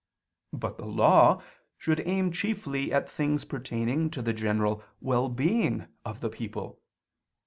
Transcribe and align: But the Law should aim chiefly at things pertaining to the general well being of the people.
But 0.51 0.79
the 0.79 0.85
Law 0.87 1.43
should 1.77 1.99
aim 2.07 2.31
chiefly 2.31 2.91
at 2.91 3.07
things 3.07 3.45
pertaining 3.45 4.09
to 4.09 4.23
the 4.23 4.33
general 4.33 4.83
well 4.99 5.29
being 5.29 5.89
of 6.03 6.21
the 6.21 6.29
people. 6.31 6.79